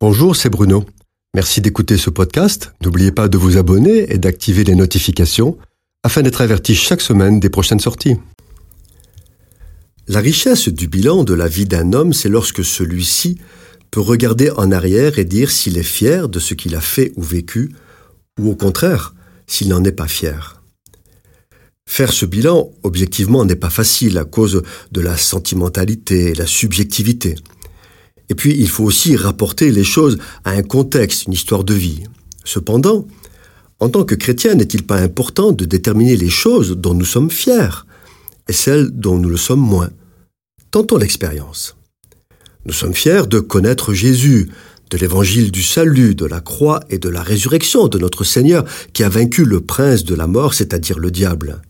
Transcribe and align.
Bonjour, 0.00 0.36
c'est 0.36 0.48
Bruno. 0.48 0.84
Merci 1.34 1.60
d'écouter 1.60 1.96
ce 1.96 2.08
podcast. 2.08 2.72
N'oubliez 2.84 3.10
pas 3.10 3.26
de 3.26 3.36
vous 3.36 3.56
abonner 3.56 4.12
et 4.12 4.18
d'activer 4.18 4.62
les 4.62 4.76
notifications 4.76 5.58
afin 6.04 6.22
d'être 6.22 6.40
averti 6.40 6.76
chaque 6.76 7.00
semaine 7.00 7.40
des 7.40 7.50
prochaines 7.50 7.80
sorties. 7.80 8.14
La 10.06 10.20
richesse 10.20 10.68
du 10.68 10.86
bilan 10.86 11.24
de 11.24 11.34
la 11.34 11.48
vie 11.48 11.66
d'un 11.66 11.94
homme, 11.94 12.12
c'est 12.12 12.28
lorsque 12.28 12.64
celui-ci 12.64 13.38
peut 13.90 14.00
regarder 14.00 14.52
en 14.52 14.70
arrière 14.70 15.18
et 15.18 15.24
dire 15.24 15.50
s'il 15.50 15.76
est 15.76 15.82
fier 15.82 16.28
de 16.28 16.38
ce 16.38 16.54
qu'il 16.54 16.76
a 16.76 16.80
fait 16.80 17.12
ou 17.16 17.22
vécu, 17.22 17.74
ou 18.38 18.50
au 18.50 18.54
contraire, 18.54 19.16
s'il 19.48 19.66
n'en 19.66 19.82
est 19.82 19.90
pas 19.90 20.06
fier. 20.06 20.62
Faire 21.88 22.12
ce 22.12 22.24
bilan, 22.24 22.70
objectivement, 22.84 23.44
n'est 23.44 23.56
pas 23.56 23.68
facile 23.68 24.16
à 24.18 24.24
cause 24.24 24.62
de 24.92 25.00
la 25.00 25.16
sentimentalité 25.16 26.30
et 26.30 26.34
la 26.34 26.46
subjectivité. 26.46 27.34
Et 28.30 28.34
puis, 28.34 28.54
il 28.58 28.68
faut 28.68 28.84
aussi 28.84 29.16
rapporter 29.16 29.70
les 29.70 29.84
choses 29.84 30.18
à 30.44 30.50
un 30.50 30.62
contexte, 30.62 31.26
une 31.26 31.32
histoire 31.32 31.64
de 31.64 31.74
vie. 31.74 32.04
Cependant, 32.44 33.06
en 33.80 33.88
tant 33.88 34.04
que 34.04 34.14
chrétien, 34.14 34.54
n'est-il 34.54 34.84
pas 34.84 34.98
important 34.98 35.52
de 35.52 35.64
déterminer 35.64 36.16
les 36.16 36.30
choses 36.30 36.76
dont 36.76 36.94
nous 36.94 37.04
sommes 37.04 37.30
fiers 37.30 37.84
et 38.48 38.52
celles 38.52 38.90
dont 38.90 39.18
nous 39.18 39.28
le 39.28 39.36
sommes 39.36 39.60
moins? 39.60 39.90
Tentons 40.70 40.98
l'expérience. 40.98 41.76
Nous 42.66 42.72
sommes 42.72 42.94
fiers 42.94 43.26
de 43.26 43.38
connaître 43.38 43.94
Jésus, 43.94 44.50
de 44.90 44.98
l'évangile 44.98 45.50
du 45.50 45.62
salut, 45.62 46.14
de 46.14 46.26
la 46.26 46.40
croix 46.40 46.80
et 46.90 46.98
de 46.98 47.08
la 47.08 47.22
résurrection 47.22 47.88
de 47.88 47.98
notre 47.98 48.24
Seigneur 48.24 48.64
qui 48.92 49.04
a 49.04 49.08
vaincu 49.08 49.44
le 49.44 49.60
prince 49.60 50.04
de 50.04 50.14
la 50.14 50.26
mort, 50.26 50.54
c'est-à-dire 50.54 50.98
le 50.98 51.10
diable. 51.10 51.62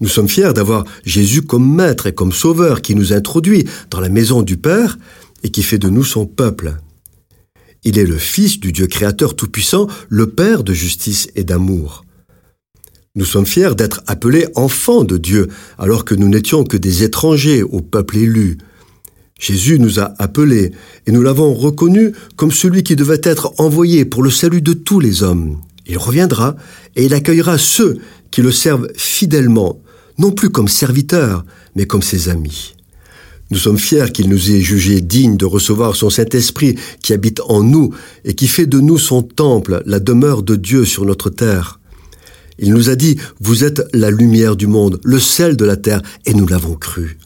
Nous 0.00 0.08
sommes 0.08 0.28
fiers 0.28 0.52
d'avoir 0.52 0.84
Jésus 1.04 1.42
comme 1.42 1.74
maître 1.74 2.06
et 2.06 2.14
comme 2.14 2.32
sauveur 2.32 2.82
qui 2.82 2.94
nous 2.94 3.12
introduit 3.12 3.68
dans 3.90 4.00
la 4.00 4.08
maison 4.08 4.42
du 4.42 4.56
Père 4.56 4.96
et 5.42 5.50
qui 5.50 5.62
fait 5.62 5.78
de 5.78 5.88
nous 5.88 6.04
son 6.04 6.26
peuple. 6.26 6.76
Il 7.84 7.98
est 7.98 8.06
le 8.06 8.18
Fils 8.18 8.58
du 8.60 8.72
Dieu 8.72 8.86
créateur 8.86 9.36
tout-puissant, 9.36 9.86
le 10.08 10.28
Père 10.28 10.64
de 10.64 10.72
justice 10.72 11.28
et 11.36 11.44
d'amour. 11.44 12.04
Nous 13.14 13.24
sommes 13.24 13.46
fiers 13.46 13.74
d'être 13.74 14.02
appelés 14.06 14.46
enfants 14.54 15.04
de 15.04 15.16
Dieu, 15.16 15.48
alors 15.78 16.04
que 16.04 16.14
nous 16.14 16.28
n'étions 16.28 16.64
que 16.64 16.76
des 16.76 17.02
étrangers 17.02 17.62
au 17.62 17.80
peuple 17.80 18.16
élu. 18.18 18.58
Jésus 19.38 19.78
nous 19.78 20.00
a 20.00 20.14
appelés, 20.18 20.72
et 21.06 21.12
nous 21.12 21.22
l'avons 21.22 21.54
reconnu 21.54 22.12
comme 22.36 22.50
celui 22.50 22.82
qui 22.82 22.96
devait 22.96 23.20
être 23.22 23.54
envoyé 23.58 24.04
pour 24.04 24.22
le 24.22 24.30
salut 24.30 24.62
de 24.62 24.72
tous 24.72 25.00
les 25.00 25.22
hommes. 25.22 25.60
Il 25.86 25.98
reviendra, 25.98 26.56
et 26.96 27.06
il 27.06 27.14
accueillera 27.14 27.58
ceux 27.58 27.98
qui 28.30 28.42
le 28.42 28.52
servent 28.52 28.88
fidèlement, 28.96 29.80
non 30.18 30.32
plus 30.32 30.50
comme 30.50 30.68
serviteurs, 30.68 31.44
mais 31.74 31.86
comme 31.86 32.02
ses 32.02 32.28
amis. 32.28 32.74
Nous 33.50 33.58
sommes 33.58 33.78
fiers 33.78 34.12
qu'il 34.12 34.28
nous 34.28 34.50
ait 34.50 34.60
jugés 34.60 35.00
dignes 35.00 35.36
de 35.36 35.46
recevoir 35.46 35.96
son 35.96 36.10
Saint-Esprit 36.10 36.76
qui 37.02 37.14
habite 37.14 37.40
en 37.48 37.62
nous 37.62 37.94
et 38.24 38.34
qui 38.34 38.46
fait 38.46 38.66
de 38.66 38.78
nous 38.80 38.98
son 38.98 39.22
temple, 39.22 39.82
la 39.86 40.00
demeure 40.00 40.42
de 40.42 40.54
Dieu 40.54 40.84
sur 40.84 41.06
notre 41.06 41.30
terre. 41.30 41.80
Il 42.58 42.74
nous 42.74 42.90
a 42.90 42.96
dit, 42.96 43.16
vous 43.40 43.64
êtes 43.64 43.82
la 43.94 44.10
lumière 44.10 44.56
du 44.56 44.66
monde, 44.66 45.00
le 45.04 45.18
sel 45.18 45.56
de 45.56 45.64
la 45.64 45.76
terre, 45.76 46.02
et 46.26 46.34
nous 46.34 46.46
l'avons 46.46 46.74
cru. 46.74 47.18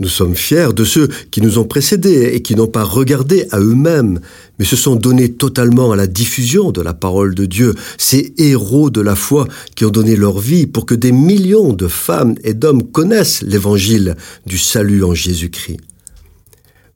Nous 0.00 0.08
sommes 0.08 0.34
fiers 0.34 0.72
de 0.74 0.82
ceux 0.82 1.08
qui 1.30 1.42
nous 1.42 1.58
ont 1.58 1.64
précédés 1.64 2.30
et 2.32 2.40
qui 2.40 2.56
n'ont 2.56 2.66
pas 2.66 2.84
regardé 2.84 3.46
à 3.50 3.60
eux-mêmes, 3.60 4.20
mais 4.58 4.64
se 4.64 4.74
sont 4.74 4.96
donnés 4.96 5.32
totalement 5.34 5.92
à 5.92 5.96
la 5.96 6.06
diffusion 6.06 6.72
de 6.72 6.80
la 6.80 6.94
parole 6.94 7.34
de 7.34 7.44
Dieu, 7.44 7.74
ces 7.98 8.32
héros 8.38 8.88
de 8.88 9.02
la 9.02 9.14
foi 9.14 9.46
qui 9.76 9.84
ont 9.84 9.90
donné 9.90 10.16
leur 10.16 10.38
vie 10.38 10.66
pour 10.66 10.86
que 10.86 10.94
des 10.94 11.12
millions 11.12 11.74
de 11.74 11.86
femmes 11.86 12.34
et 12.44 12.54
d'hommes 12.54 12.90
connaissent 12.90 13.42
l'évangile 13.42 14.16
du 14.46 14.56
salut 14.56 15.04
en 15.04 15.12
Jésus-Christ. 15.12 15.80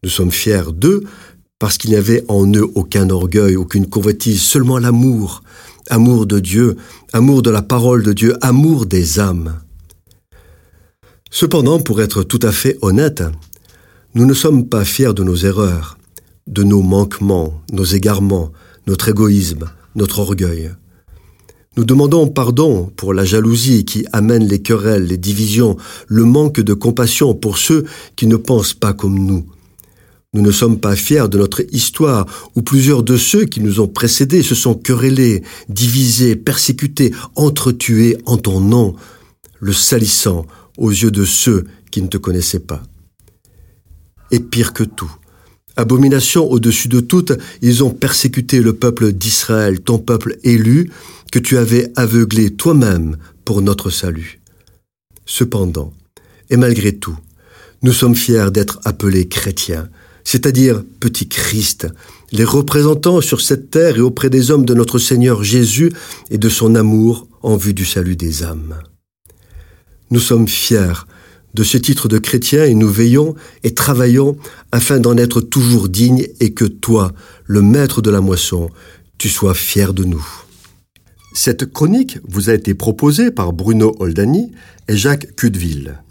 Nous 0.02 0.10
sommes 0.10 0.32
fiers 0.32 0.72
d'eux 0.72 1.04
parce 1.58 1.76
qu'il 1.76 1.90
n'y 1.90 1.96
avait 1.96 2.24
en 2.28 2.50
eux 2.54 2.70
aucun 2.74 3.10
orgueil, 3.10 3.56
aucune 3.56 3.86
convoitise, 3.86 4.40
seulement 4.40 4.78
l'amour, 4.78 5.42
amour 5.90 6.24
de 6.24 6.40
Dieu, 6.40 6.76
amour 7.12 7.42
de 7.42 7.50
la 7.50 7.62
parole 7.62 8.02
de 8.02 8.14
Dieu, 8.14 8.34
amour 8.40 8.86
des 8.86 9.20
âmes. 9.20 9.60
Cependant, 11.36 11.80
pour 11.80 12.00
être 12.00 12.22
tout 12.22 12.38
à 12.42 12.52
fait 12.52 12.78
honnête, 12.80 13.24
nous 14.14 14.24
ne 14.24 14.34
sommes 14.34 14.68
pas 14.68 14.84
fiers 14.84 15.12
de 15.12 15.24
nos 15.24 15.34
erreurs, 15.34 15.98
de 16.46 16.62
nos 16.62 16.80
manquements, 16.80 17.60
nos 17.72 17.82
égarements, 17.82 18.52
notre 18.86 19.08
égoïsme, 19.08 19.64
notre 19.96 20.20
orgueil. 20.20 20.70
Nous 21.76 21.84
demandons 21.84 22.28
pardon 22.28 22.88
pour 22.94 23.12
la 23.12 23.24
jalousie 23.24 23.84
qui 23.84 24.06
amène 24.12 24.46
les 24.46 24.62
querelles, 24.62 25.06
les 25.06 25.16
divisions, 25.16 25.76
le 26.06 26.22
manque 26.22 26.60
de 26.60 26.72
compassion 26.72 27.34
pour 27.34 27.58
ceux 27.58 27.84
qui 28.14 28.28
ne 28.28 28.36
pensent 28.36 28.74
pas 28.74 28.92
comme 28.92 29.18
nous. 29.18 29.44
Nous 30.34 30.42
ne 30.42 30.52
sommes 30.52 30.78
pas 30.78 30.94
fiers 30.94 31.28
de 31.28 31.38
notre 31.38 31.62
histoire 31.74 32.26
où 32.54 32.62
plusieurs 32.62 33.02
de 33.02 33.16
ceux 33.16 33.44
qui 33.44 33.60
nous 33.60 33.80
ont 33.80 33.88
précédés 33.88 34.44
se 34.44 34.54
sont 34.54 34.76
querellés, 34.76 35.42
divisés, 35.68 36.36
persécutés, 36.36 37.12
entretués 37.34 38.18
en 38.24 38.36
ton 38.36 38.60
nom, 38.60 38.94
le 39.58 39.72
salissant 39.72 40.46
aux 40.78 40.90
yeux 40.90 41.10
de 41.10 41.24
ceux 41.24 41.64
qui 41.90 42.02
ne 42.02 42.08
te 42.08 42.16
connaissaient 42.16 42.60
pas. 42.60 42.82
Et 44.30 44.40
pire 44.40 44.72
que 44.72 44.84
tout, 44.84 45.12
abomination 45.76 46.50
au-dessus 46.50 46.88
de 46.88 47.00
toutes, 47.00 47.32
ils 47.62 47.84
ont 47.84 47.90
persécuté 47.90 48.60
le 48.60 48.72
peuple 48.72 49.12
d'Israël, 49.12 49.80
ton 49.80 49.98
peuple 49.98 50.38
élu, 50.42 50.90
que 51.30 51.38
tu 51.38 51.58
avais 51.58 51.92
aveuglé 51.96 52.50
toi-même 52.50 53.16
pour 53.44 53.60
notre 53.60 53.90
salut. 53.90 54.40
Cependant, 55.26 55.92
et 56.50 56.56
malgré 56.56 56.92
tout, 56.92 57.18
nous 57.82 57.92
sommes 57.92 58.14
fiers 58.14 58.50
d'être 58.52 58.80
appelés 58.84 59.28
chrétiens, 59.28 59.88
c'est-à-dire 60.22 60.82
petits 61.00 61.28
Christ, 61.28 61.86
les 62.32 62.44
représentants 62.44 63.20
sur 63.20 63.40
cette 63.40 63.70
terre 63.70 63.96
et 63.96 64.00
auprès 64.00 64.30
des 64.30 64.50
hommes 64.50 64.64
de 64.64 64.74
notre 64.74 64.98
Seigneur 64.98 65.44
Jésus 65.44 65.92
et 66.30 66.38
de 66.38 66.48
son 66.48 66.74
amour 66.74 67.28
en 67.42 67.56
vue 67.56 67.74
du 67.74 67.84
salut 67.84 68.16
des 68.16 68.42
âmes. 68.42 68.76
Nous 70.10 70.20
sommes 70.20 70.48
fiers 70.48 71.06
de 71.54 71.62
ce 71.62 71.78
titre 71.78 72.08
de 72.08 72.18
chrétien 72.18 72.64
et 72.64 72.74
nous 72.74 72.88
veillons 72.88 73.34
et 73.62 73.74
travaillons 73.74 74.36
afin 74.72 74.98
d'en 74.98 75.16
être 75.16 75.40
toujours 75.40 75.88
dignes 75.88 76.26
et 76.40 76.52
que 76.52 76.64
toi, 76.64 77.12
le 77.44 77.62
maître 77.62 78.02
de 78.02 78.10
la 78.10 78.20
moisson, 78.20 78.70
tu 79.18 79.28
sois 79.28 79.54
fier 79.54 79.94
de 79.94 80.04
nous. 80.04 80.26
Cette 81.32 81.72
chronique 81.72 82.18
vous 82.28 82.50
a 82.50 82.54
été 82.54 82.74
proposée 82.74 83.30
par 83.30 83.52
Bruno 83.52 83.94
Oldani 83.98 84.52
et 84.88 84.96
Jacques 84.96 85.34
Cudeville. 85.36 86.03